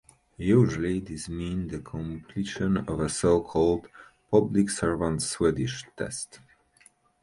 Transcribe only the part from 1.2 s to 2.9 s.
means the completion